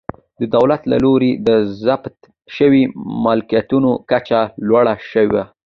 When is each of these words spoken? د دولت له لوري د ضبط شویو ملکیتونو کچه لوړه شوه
د 0.39 0.41
دولت 0.55 0.81
له 0.91 0.97
لوري 1.05 1.31
د 1.47 1.49
ضبط 1.85 2.17
شویو 2.55 2.89
ملکیتونو 3.25 3.91
کچه 4.09 4.41
لوړه 4.67 4.95
شوه 5.11 5.43